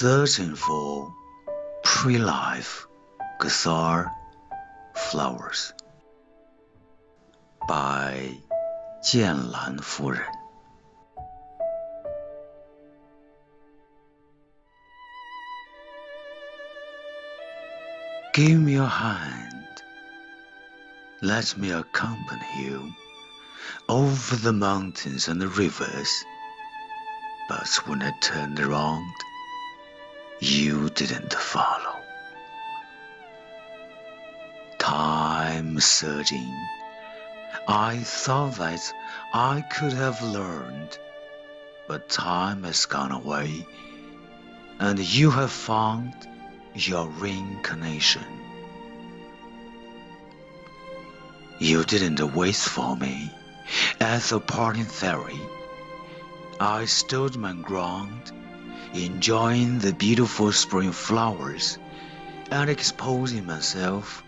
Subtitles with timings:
[0.00, 1.12] searching for
[1.84, 2.86] pre life
[3.38, 4.10] Gesar
[4.94, 5.74] Flowers
[7.68, 8.32] by
[9.02, 10.22] 剑兰夫人。
[18.32, 19.82] Give me your hand,
[21.20, 22.90] let me accompany you
[23.86, 26.24] over the mountains and the rivers.
[27.50, 29.12] But when I turned around,
[30.40, 32.00] you didn't follow.
[34.78, 36.50] Time surging,
[37.68, 38.92] I thought that
[39.34, 40.98] I could have learned,
[41.86, 43.66] but time has gone away,
[44.78, 46.14] and you have found
[46.74, 48.24] your reincarnation.
[51.58, 53.30] You didn't wait for me
[54.00, 55.38] at the parting ferry.
[56.58, 58.32] I stood my ground,
[58.94, 61.78] enjoying the beautiful spring flowers
[62.50, 64.22] and exposing myself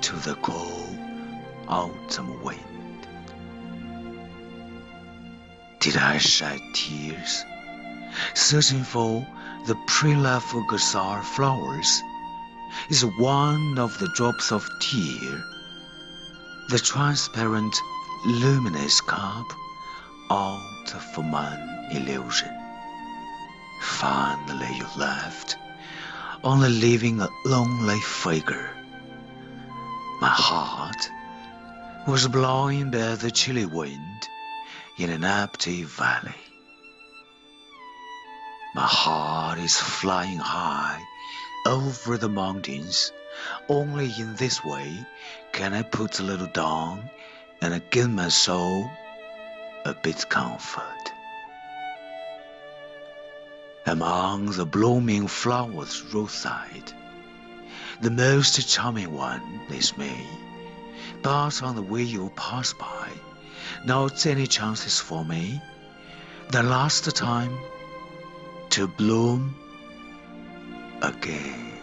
[0.00, 0.98] to the cold
[1.66, 2.60] autumn wind.
[5.80, 7.44] Did I shed tears,
[8.34, 9.26] searching for
[9.66, 10.54] the pre-life
[11.24, 12.02] flowers?
[12.88, 15.44] Is one of the drops of tear,
[16.70, 17.76] the transparent,
[18.26, 19.46] luminous cup
[20.30, 22.63] out of my illusion.
[23.84, 25.56] Finally, you left,
[26.42, 28.70] only leaving a lonely figure.
[30.20, 31.10] My heart
[32.08, 34.28] was blowing by the chilly wind
[34.98, 36.40] in an empty valley.
[38.74, 41.00] My heart is flying high
[41.66, 43.12] over the mountains.
[43.68, 45.06] Only in this way
[45.52, 47.10] can I put a little down
[47.60, 48.90] and give my soul
[49.84, 51.13] a bit comfort.
[53.86, 56.92] Among the blooming flowers roadside,
[58.00, 60.26] the most charming one is me.
[61.22, 63.10] But on the way you pass by,
[63.84, 65.60] not any chances for me.
[66.50, 67.58] The last time
[68.70, 69.54] to bloom
[71.02, 71.73] again.